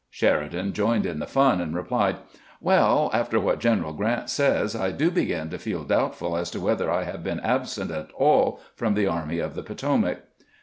Sheridan 0.09 0.73
joined 0.73 1.05
in 1.05 1.19
the 1.19 1.27
fun, 1.27 1.61
and 1.61 1.75
replied:" 1.75 2.15
Well, 2.69 3.11
after 3.13 3.39
what 3.39 3.59
General 3.59 3.93
Grant 3.93 4.31
says, 4.31 4.75
I 4.75 4.89
do 4.89 5.11
begin 5.11 5.51
to 5.51 5.59
feel 5.59 5.83
doubtful 5.83 6.35
as 6.35 6.49
to 6.51 6.59
whether 6.59 6.89
I 6.89 7.03
have 7.03 7.23
been 7.23 7.39
absent 7.41 7.91
at 7.91 8.09
all 8.15 8.59
from 8.75 8.95
the 8.95 9.05
Army 9.05 9.37
of 9.37 9.53
the 9.53 9.61
Potomac." 9.61 10.23